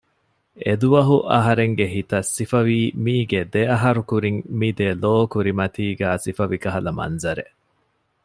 އެދުވަހު 0.63 1.15
އަހަރެންގެ 1.31 1.85
ހިތަށް 1.95 2.29
ސިފަވީ 2.35 2.79
މީގެ 3.05 3.41
ދެ 3.53 3.61
އަހަރު 3.71 4.01
ކުރިން 4.09 4.39
މި 4.59 4.69
ދެލޯ 4.79 5.13
ކުރިމަތީގައި 5.33 6.19
ސިފަވި 6.25 6.57
ކަހަލަ 6.63 6.91
މަންޒަރެއް 6.99 7.53